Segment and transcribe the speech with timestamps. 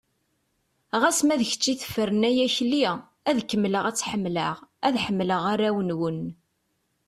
[1.01, 2.83] Ɣas ma d kečč i tefren ay Akli,
[3.29, 4.55] ad kemmleɣ ad tt-ḥemmleɣ,
[4.87, 6.21] ad ḥemmleɣ arraw-nwen.